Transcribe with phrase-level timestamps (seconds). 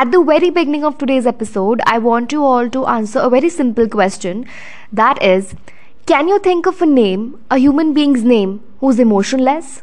[0.00, 3.50] At the very beginning of today's episode, I want you all to answer a very
[3.50, 4.46] simple question
[4.90, 5.54] that is,
[6.06, 9.82] can you think of a name, a human being's name, who's emotionless?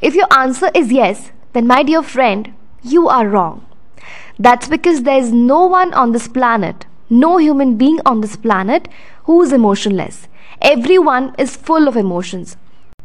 [0.00, 3.64] If your answer is yes, then my dear friend, you are wrong.
[4.40, 8.88] That's because there is no one on this planet, no human being on this planet
[9.26, 10.26] who is emotionless.
[10.62, 12.56] Everyone is full of emotions.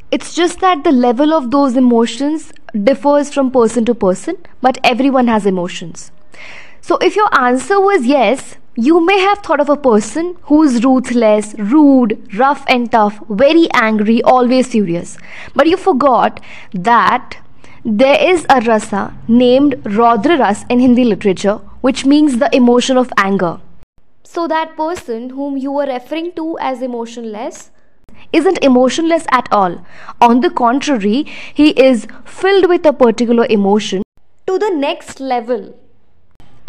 [0.09, 5.27] It's just that the level of those emotions differs from person to person, but everyone
[5.27, 6.11] has emotions.
[6.82, 11.54] So if your answer was yes, you may have thought of a person who's ruthless,
[11.57, 15.18] rude, rough and tough, very angry, always furious.
[15.54, 16.39] But you forgot
[16.73, 17.37] that
[17.84, 23.11] there is a rasa named Raudra Ras in Hindi literature, which means the emotion of
[23.18, 23.59] anger.
[24.23, 27.71] So that person whom you were referring to as emotionless
[28.32, 29.86] isn't emotionless at all.
[30.21, 34.03] On the contrary, he is filled with a particular emotion
[34.48, 35.73] to the next level.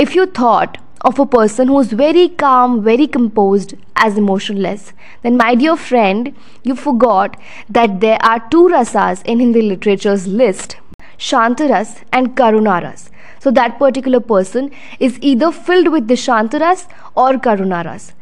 [0.02, 5.36] If you thought of a person who is very calm, very composed as emotionless, then
[5.36, 7.36] my dear friend, you forgot
[7.68, 10.78] that there are two rasas in Hindi literature's list
[11.18, 13.10] Shantaras and Karunaras.
[13.40, 18.12] So that particular person is either filled with the Shantaras or Karunaras.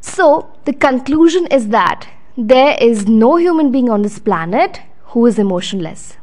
[0.00, 4.80] So the conclusion is that there is no human being on this planet
[5.12, 6.16] who is emotionless.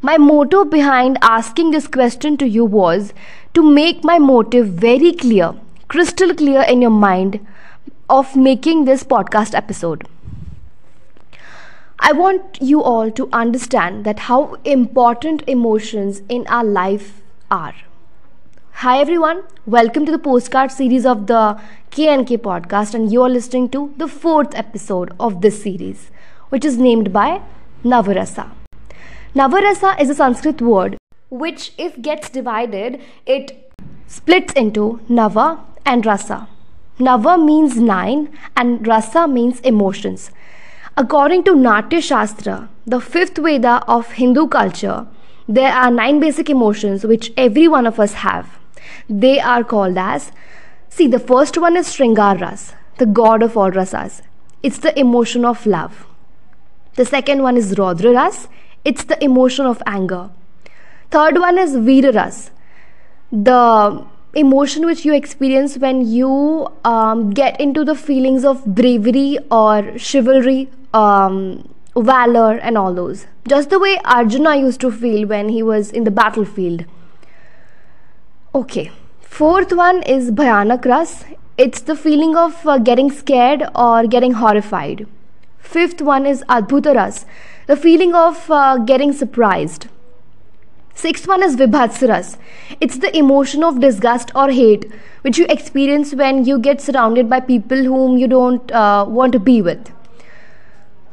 [0.00, 3.12] My motto behind asking this question to you was
[3.52, 5.54] to make my motive very clear,
[5.88, 7.44] crystal clear in your mind
[8.08, 10.06] of making this podcast episode.
[11.98, 17.74] I want you all to understand that how important emotions in our life are.
[18.84, 21.60] Hi everyone, welcome to the postcard series of the
[21.90, 26.12] KNK podcast and you are listening to the fourth episode of this series
[26.50, 27.42] which is named by
[27.82, 28.52] Navarasa.
[29.34, 30.96] Navarasa is a Sanskrit word
[31.28, 33.70] which if gets divided it
[34.06, 36.48] splits into Nava and Rasa.
[36.98, 40.30] Nava means nine and Rasa means emotions.
[40.96, 45.06] According to Natya Shastra, the fifth Veda of Hindu culture,
[45.46, 48.58] there are nine basic emotions which every one of us have.
[49.10, 50.32] They are called as
[50.88, 54.22] see, the first one is Shringar Ras, the god of all rasas.
[54.62, 56.06] It's the emotion of love.
[56.94, 58.48] The second one is Raudra Ras,
[58.84, 60.30] it's the emotion of anger.
[61.10, 62.50] Third one is Veera Ras,
[63.32, 69.96] the emotion which you experience when you um, get into the feelings of bravery or
[69.98, 73.26] chivalry um, valor and all those.
[73.46, 76.84] Just the way Arjuna used to feel when he was in the battlefield.
[78.54, 78.90] Okay,
[79.20, 81.24] fourth one is Bhayanak Ras.
[81.56, 85.06] It's the feeling of uh, getting scared or getting horrified.
[85.58, 87.26] Fifth one is Adbhuta Ras,
[87.68, 89.88] the feeling of uh, getting surprised.
[90.94, 92.38] Sixth one is Vibhatsaras.
[92.80, 94.90] It's the emotion of disgust or hate
[95.22, 99.38] which you experience when you get surrounded by people whom you don't uh, want to
[99.38, 99.92] be with.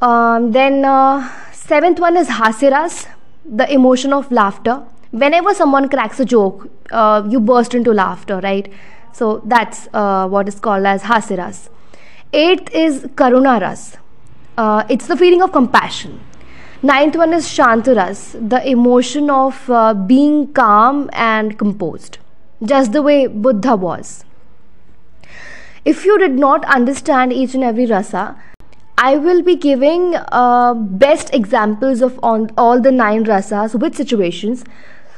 [0.02, 3.08] Um, then uh, seventh one is hasiras,
[3.46, 4.84] the emotion of laughter.
[5.12, 8.72] Whenever someone cracks a joke, uh, you burst into laughter, right?
[9.12, 11.68] So that's uh, what is called as hasiras.
[12.32, 13.98] Eighth is karunaras.
[14.58, 16.20] Uh, it's the feeling of compassion.
[16.84, 22.18] Ninth one is shantaras, the emotion of uh, being calm and composed,
[22.64, 24.26] just the way Buddha was.
[25.86, 28.36] If you did not understand each and every rasa,
[28.98, 34.64] I will be giving uh, best examples of on, all the nine rasas with situations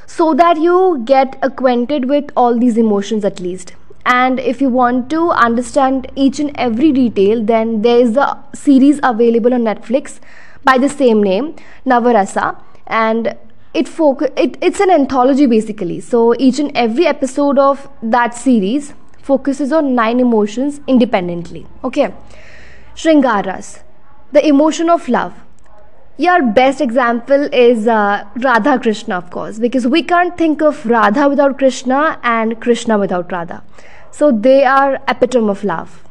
[0.05, 3.73] so that you get acquainted with all these emotions at least.
[4.05, 8.99] And if you want to understand each and every detail, then there is a series
[9.03, 10.19] available on Netflix
[10.63, 13.35] by the same name, Navarasa, and
[13.73, 15.99] it, foc- it it's an anthology basically.
[15.99, 21.67] So each and every episode of that series focuses on nine emotions independently.
[21.83, 22.13] Okay.
[22.95, 23.83] Shringaras,
[24.31, 25.33] the emotion of love.
[26.17, 31.29] Your best example is uh, Radha Krishna, of course, because we can't think of Radha
[31.29, 33.63] without Krishna and Krishna without Radha.
[34.09, 36.06] So they are epitome of love.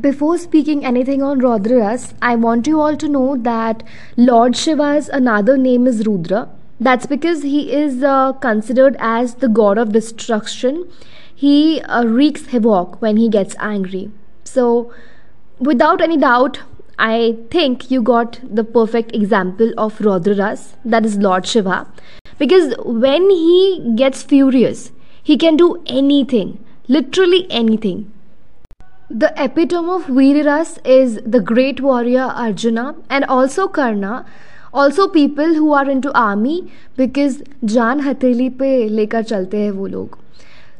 [0.00, 3.82] Before speaking anything on Raudras, I want you all to know that
[4.16, 6.48] Lord Shiva's another name is Rudra.
[6.78, 10.88] That's because he is uh, considered as the god of destruction.
[11.34, 14.12] He uh, wreaks havoc when he gets angry.
[14.44, 14.92] So
[15.58, 16.60] without any doubt,
[16.98, 21.88] I think you got the perfect example of Raudras, that is Lord Shiva.
[22.38, 24.92] Because when he gets furious,
[25.22, 28.12] he can do anything, literally anything.
[29.09, 34.25] The epitome of Veeras is the great warrior Arjuna and also Karna,
[34.73, 40.17] also people who are into army because जान हथेली पे लेकर चलते हैं वो लोग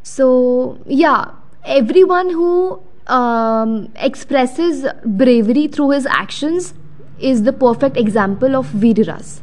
[0.04, 1.32] So, yeah,
[1.66, 6.74] everyone who um, expresses bravery through his actions
[7.20, 9.40] is the perfect example of Veeraras.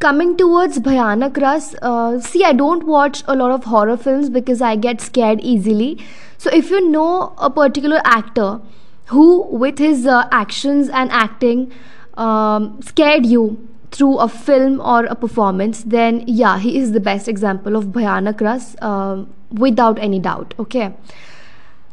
[0.00, 4.60] Coming towards Bhayanak Ras, uh, see, I don't watch a lot of horror films because
[4.60, 5.98] I get scared easily.
[6.43, 8.59] So, if you know a particular actor
[9.05, 11.71] who, with his uh, actions and acting,
[12.15, 17.29] um, scared you through a film or a performance, then yeah, he is the best
[17.29, 20.53] example of Bhayanak Ras uh, without any doubt.
[20.59, 20.93] Okay.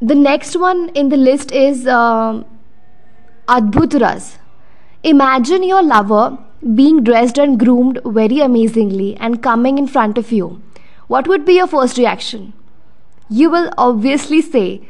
[0.03, 2.43] The next one in the list is uh,
[3.47, 4.39] Adbhut Ras.
[5.05, 6.37] Imagine your lover
[6.75, 10.61] being dressed and groomed very amazingly and coming in front of you.
[11.07, 12.53] What would be your first reaction?
[13.31, 14.83] You will obviously say,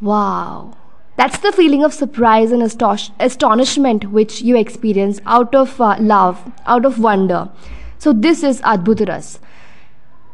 [0.00, 0.76] Wow.
[1.16, 6.86] That's the feeling of surprise and astonishment which you experience out of uh, love, out
[6.86, 7.50] of wonder.
[7.98, 9.38] So, this is Adbhut Ras.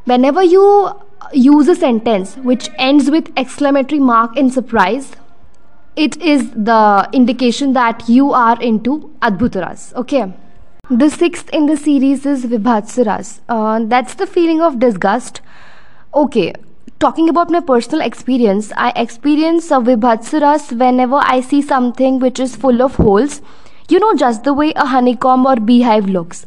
[0.05, 0.93] Whenever you
[1.33, 5.17] use a sentence which ends with exclamatory mark in surprise,
[5.97, 9.93] it is the indication that you are into Adbhut Ras.
[9.95, 10.33] Okay.
[10.89, 13.41] The sixth in the series is Vibhats Ras.
[13.49, 15.41] Uh, that's the feeling of disgust.
[16.15, 16.55] Okay,
[16.99, 22.41] talking about my personal experience, I experience a Vibhats Ras whenever I see something which
[22.41, 23.43] is full of holes.
[23.89, 26.47] You know, just the way a honeycomb or beehive looks.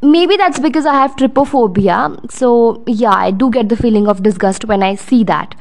[0.00, 2.30] Maybe that's because I have trypophobia.
[2.30, 5.54] So, yeah, I do get the feeling of disgust when I see that.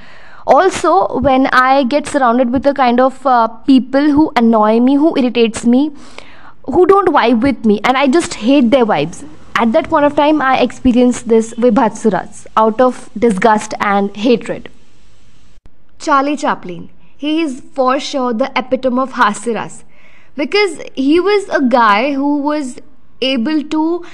[0.46, 5.18] Also, when I get surrounded with the kind of uh, people who annoy me, who
[5.18, 5.92] irritates me,
[6.66, 10.16] who don't vibe with me, and I just hate their vibes at that point of
[10.16, 14.70] time, I experienced this Vibhats Ras out of disgust and hatred.
[16.00, 16.90] Charlie Chaplin.
[17.16, 19.84] He is for sure the epitome of Hasya Ras
[20.36, 22.80] because he was a guy who was
[23.22, 24.06] able to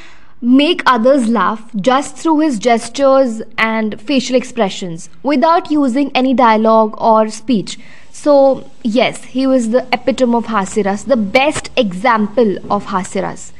[0.41, 7.29] make others laugh just through his gestures and facial expressions without using any dialogue or
[7.29, 7.79] speech.
[8.11, 13.53] So, yes, he was the epitome of Hasya Ras, the best example of Hasya Ras.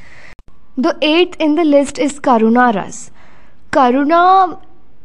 [0.84, 3.12] The eighth in the list is Karuna Ras.
[3.72, 4.62] Karuna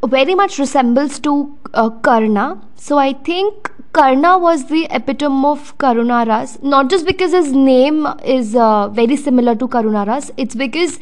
[0.07, 2.61] very much resembles to uh, Karna.
[2.77, 6.63] So I think Karna was the epitome of Karuna Ras.
[6.63, 11.01] Not just because his name is uh, very similar to Karuna Ras, it's because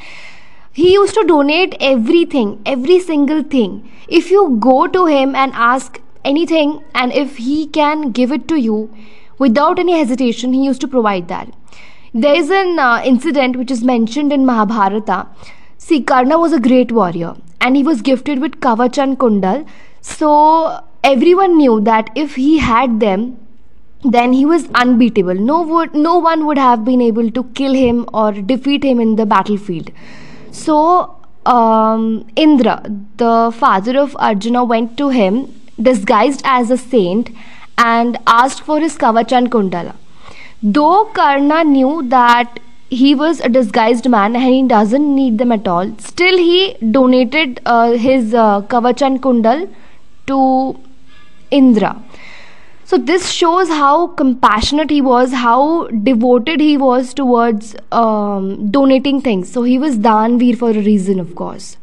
[0.73, 3.87] he used to donate everything, every single thing.
[4.09, 8.57] If you go to him and ask anything, and if he can give it to
[8.57, 8.91] you
[9.39, 11.53] without any hesitation, he used to provide that.
[12.15, 15.29] There is an uh, incident which is mentioned in Mahabharata.
[15.79, 19.67] See, Karna was a great warrior and he was gifted with Kavach and Kundal.
[20.03, 23.39] So everyone knew that if he had them,
[24.05, 25.35] then he was unbeatable.
[25.35, 29.17] No, would, no one would have been able to kill him or defeat him in
[29.17, 29.91] the battlefield.
[30.51, 31.17] So
[31.47, 32.85] um, Indra,
[33.17, 37.31] the father of Arjuna, went to him disguised as a saint
[37.79, 39.95] and asked for his Kavach and Kundala.
[40.63, 45.67] Though Karna knew that he was a disguised man and he doesn't need them at
[45.67, 49.69] all, still he donated uh, his uh, Kavach and Kundal
[50.27, 50.79] to
[51.51, 52.01] Indra.
[52.85, 59.51] So this shows how compassionate he was, how devoted he was towards um, donating things.
[59.51, 61.79] So he was Danveer for a reason, of course.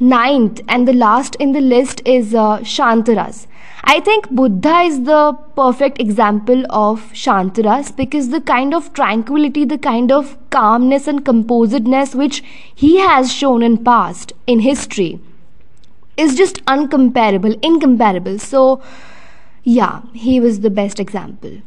[0.00, 3.46] Ninth and the last in the list is uh, Shant Ras.
[3.84, 9.78] I think Buddha is the perfect example of Shantaras because the kind of tranquility, the
[9.78, 12.42] kind of calmness and composedness which
[12.74, 15.20] he has shown in past, in history,
[16.16, 18.38] is just uncomparable, incomparable.
[18.38, 18.82] So,
[19.62, 21.62] yeah, he was the best example.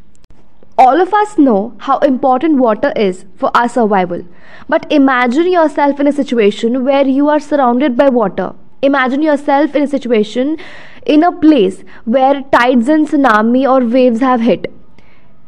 [0.77, 4.25] All of us know how important water is for our survival.
[4.67, 8.53] But imagine yourself in a situation where you are surrounded by water.
[8.81, 10.57] Imagine yourself in a situation
[11.05, 14.71] in a place where tides and tsunami or waves have hit.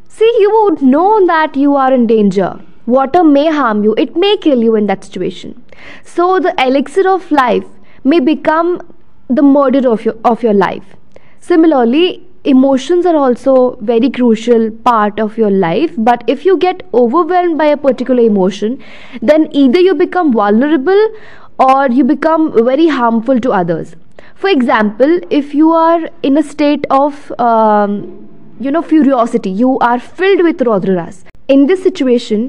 [0.08, 2.60] See, you would know that you are in danger.
[2.86, 5.64] Water may harm you, it may kill you in that situation.
[6.04, 7.66] So, the elixir of life
[8.04, 8.82] may become
[9.30, 10.96] the murder of your, of your life.
[11.40, 17.58] Similarly, emotions are also very crucial part of your life but if you get overwhelmed
[17.58, 18.78] by a particular emotion
[19.22, 21.08] then either you become vulnerable
[21.68, 23.96] or you become very harmful to others.
[24.36, 28.00] For example if you are in a state of um,
[28.60, 32.44] you know furiosity you are filled with rodras in this situation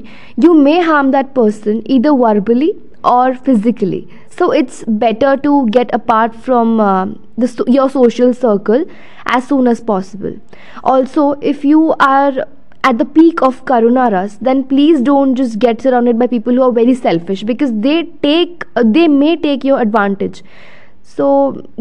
[0.45, 4.07] you may harm that person either verbally or physically.
[4.29, 7.05] So it's better to get apart from uh,
[7.37, 8.85] the, your social circle
[9.27, 10.37] as soon as possible.
[10.83, 12.47] Also if you are
[12.87, 16.75] at the peak of karunaras then please don't just get surrounded by people who are
[16.77, 20.43] very selfish because they take uh, they may take your advantage.
[21.15, 21.25] So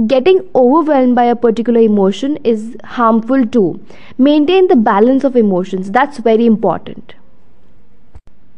[0.06, 3.80] getting overwhelmed by a particular emotion is harmful too.
[4.16, 7.14] Maintain the balance of emotions that's very important.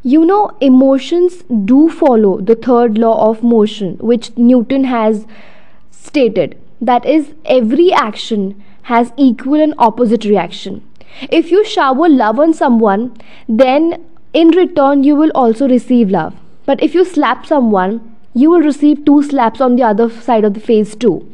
[0.04, 1.42] You know emotions
[1.74, 5.26] do follow the third law of motion which newton has
[5.90, 8.50] stated that is every action
[8.90, 10.85] has equal and opposite reaction
[11.30, 13.16] if you shower love on someone
[13.48, 16.34] then in return you will also receive love.
[16.66, 20.54] But if you slap someone you will receive two slaps on the other side of
[20.54, 21.26] the face too.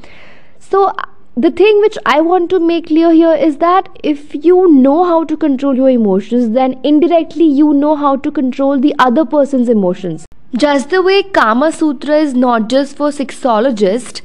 [0.58, 0.92] So
[1.34, 5.24] the thing which i want to make clear here is that if you know how
[5.24, 10.26] to control your emotions then indirectly you know how to control the other person's emotions.
[10.54, 14.20] Just the way kama sutra is not just for sexologists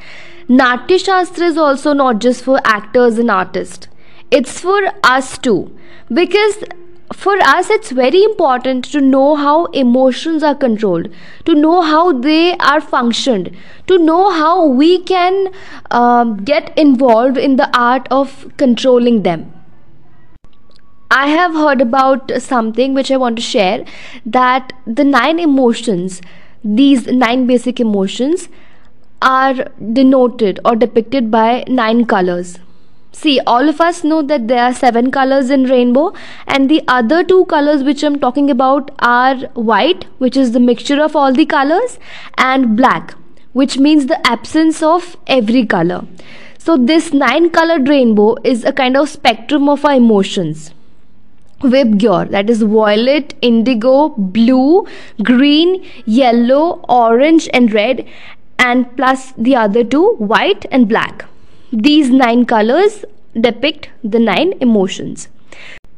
[0.49, 3.87] natya shastra is also not just for actors and artists
[4.31, 5.75] it's for us too.
[6.13, 6.63] Because
[7.13, 11.07] for us it's very important to know how emotions are controlled
[11.45, 13.55] to know how they are functioned
[13.87, 15.47] to know how we can
[15.91, 19.53] um, get involved in the art of controlling them.
[21.09, 23.85] I have heard about something which i want to share
[24.25, 26.21] that the nine emotions
[26.61, 28.49] these nine basic emotions
[29.21, 29.53] are
[29.93, 32.59] denoted or depicted by nine colors
[33.19, 36.13] See, all of us know that there are seven colors in rainbow,
[36.45, 39.37] and the other two colors which I'm talking about are
[39.69, 41.97] white, which is the mixture of all the colors,
[42.37, 43.15] and black,
[43.53, 46.05] which means the absence of every color.
[46.59, 50.71] So, this nine colored rainbow is a kind of spectrum of our emotions.
[51.61, 54.85] Vibgyor, that is violet, indigo, blue,
[55.23, 58.05] green, yellow, orange, and red,
[58.59, 61.25] and plus the other two, white and black.
[61.71, 63.03] These nine colors
[63.39, 65.27] depict the nine emotions.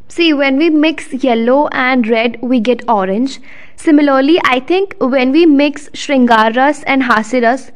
[0.08, 3.40] See, when we mix yellow and red, we get orange.
[3.76, 7.70] Similarly, I think when we mix Shringaras and Hasiras,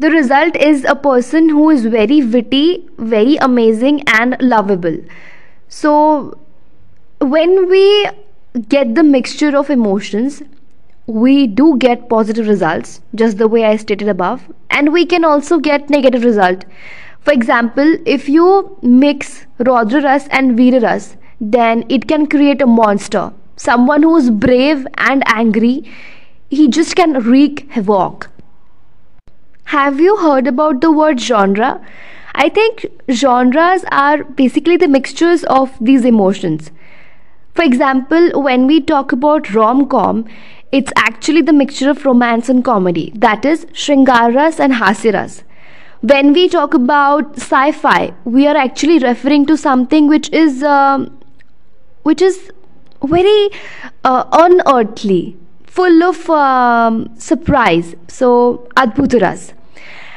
[0.00, 4.98] the result is a person who is very witty, very amazing, and lovable.
[5.68, 6.36] So,
[7.20, 8.08] when we
[8.68, 10.42] get the mixture of emotions,
[11.06, 15.58] we do get positive results, just the way I stated above, and we can also
[15.58, 16.64] get negative result
[17.26, 23.32] for example, if you mix Raudraras and Veeraras, then it can create a monster.
[23.56, 25.90] Someone who is brave and angry,
[26.48, 28.30] he just can wreak havoc.
[29.64, 31.84] Have you heard about the word genre?
[32.36, 36.70] I think genres are basically the mixtures of these emotions.
[37.56, 40.26] For example, when we talk about rom com,
[40.70, 43.10] it's actually the mixture of romance and comedy.
[43.16, 45.42] That is Shringaras and Hasiras
[46.02, 51.04] when we talk about sci-fi we are actually referring to something which is uh,
[52.02, 52.50] which is
[53.02, 53.50] very
[54.04, 55.36] uh, unearthly
[55.66, 57.94] full of um, surprise.
[58.08, 59.52] So adbhutaras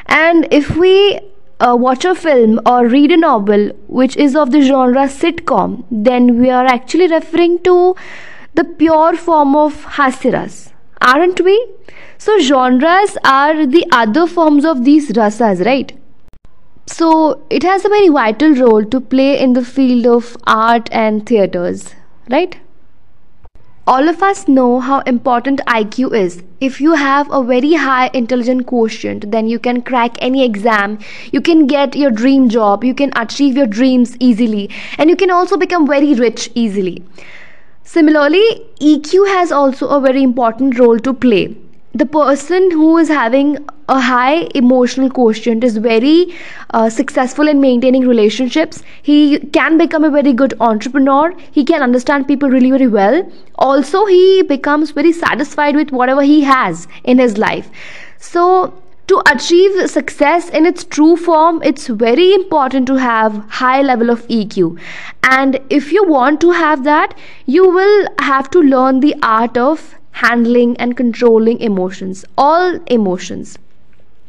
[0.06, 1.20] and if we
[1.60, 6.40] uh, watch a film or read a novel which is of the genre sitcom then
[6.40, 7.96] we are actually referring to
[8.54, 10.72] the pure form of hasiras.
[11.02, 11.56] Aren't we
[12.22, 15.98] so genres are the other forms of these rasas, right?
[16.86, 21.26] So it has a very vital role to play in the field of art and
[21.26, 21.96] theaters,
[22.30, 22.58] right?
[23.88, 26.44] All of us know how important IQ is.
[26.60, 31.00] If you have a very high intelligent quotient, then you can crack any exam,
[31.32, 35.32] you can get your dream job, you can achieve your dreams easily, and you can
[35.32, 37.02] also become very rich easily.
[37.84, 41.56] Similarly, EQ has also a very important role to play
[41.94, 46.36] the person who is having a high emotional quotient is very
[46.72, 48.84] uh, successful in maintaining relationships.
[49.02, 51.34] He can become a very good entrepreneur.
[51.52, 53.32] He can understand people really very well.
[53.56, 57.70] Also he becomes very satisfied with whatever he has in his life.
[58.20, 58.74] So
[59.08, 64.28] to achieve success in its true form it's very important to have high level of
[64.28, 64.80] eq
[65.24, 67.18] and if you want to have that
[67.48, 73.58] you will have to learn the art of handling and controlling emotions all emotions.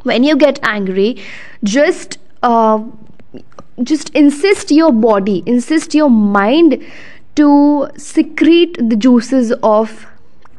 [0.02, 1.22] When you get angry
[1.64, 2.82] just uh,
[3.82, 6.78] just insist your body insist your mind
[7.36, 10.06] to secrete the juices of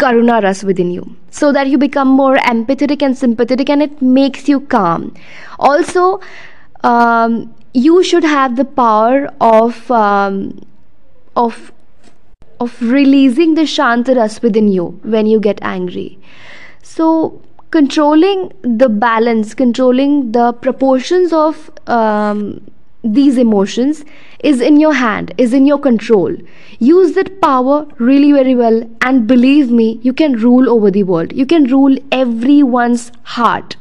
[0.03, 1.03] karuna ras within you
[1.39, 5.13] so that you become more empathetic and sympathetic and it makes you calm.
[5.59, 6.19] Also
[6.83, 10.59] um, you should have the power of um,
[11.35, 11.71] of
[12.63, 16.19] of releasing the shantaras within you when you get angry.
[16.83, 17.41] So,
[17.71, 22.61] controlling the balance, controlling the proportions of um,
[23.03, 24.03] these emotions
[24.43, 26.35] is in your hand, is in your control.
[26.79, 31.33] Use that power really very well, and believe me, you can rule over the world.
[31.33, 33.75] You can rule everyone's heart.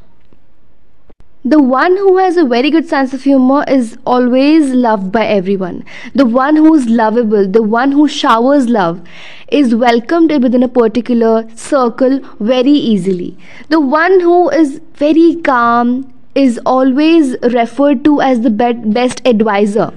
[1.42, 5.84] The one who has a very good sense of humor is always loved by everyone.
[6.14, 9.00] The one who is lovable, the one who showers love,
[9.48, 13.38] is welcomed within a particular circle very easily.
[13.70, 19.94] The one who is very calm is always referred to as the best advisor.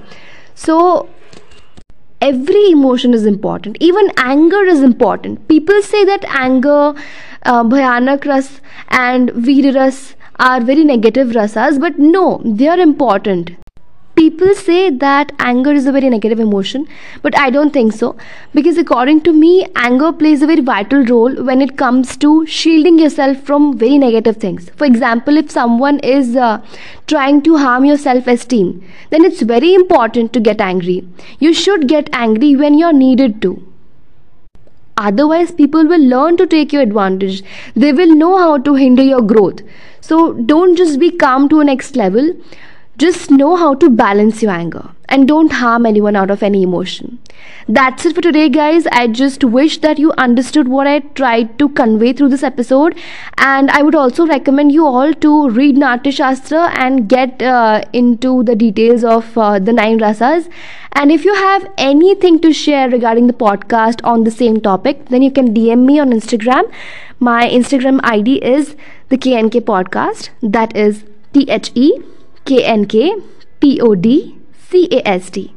[0.55, 1.09] So,
[2.21, 6.93] every emotion is important even anger is important people say that anger
[7.45, 13.51] uh, bhayanak and veeras are very negative rasas, but no, they are important.
[14.15, 16.87] People say that anger is a very negative emotion,
[17.23, 18.15] but I don't think so
[18.53, 22.99] because, according to me, anger plays a very vital role when it comes to shielding
[22.99, 24.69] yourself from very negative things.
[24.75, 26.61] For example, if someone is uh,
[27.07, 31.07] trying to harm your self esteem, then it's very important to get angry.
[31.39, 33.72] You should get angry when you're needed to
[34.97, 37.43] otherwise people will learn to take your advantage.
[37.75, 39.61] They will know how to hinder your growth.
[40.01, 42.33] So don't just be calm to a next level
[42.97, 47.19] just know how to balance your anger and don't harm anyone out of any emotion.
[47.67, 48.85] That's it for today guys.
[48.91, 52.95] I just wish that you understood what i tried to convey through this episode.
[53.37, 58.43] And i would also recommend you all to read natya shastra and get uh, into
[58.43, 60.49] the details of uh, the nine rasas.
[60.91, 65.23] And if you have anything to share regarding the podcast on the same topic, then
[65.23, 66.71] you can DM me on Instagram.
[67.19, 68.75] My Instagram ID is
[69.09, 70.29] the KNK podcast.
[70.41, 71.91] That is T H E
[72.45, 73.15] K N K
[73.59, 74.37] P O D
[74.69, 75.53] C A S T.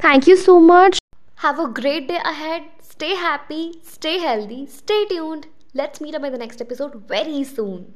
[0.00, 0.98] Thank you so much.
[1.36, 2.64] Have a great day ahead.
[2.80, 5.46] Stay happy, stay healthy, stay tuned.
[5.74, 7.92] Let's meet up in the next episode very soon.